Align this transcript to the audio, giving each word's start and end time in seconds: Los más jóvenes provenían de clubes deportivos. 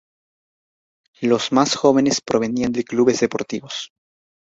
Los 1.21 1.51
más 1.51 1.75
jóvenes 1.75 2.21
provenían 2.25 2.71
de 2.71 2.83
clubes 2.83 3.19
deportivos. 3.19 3.91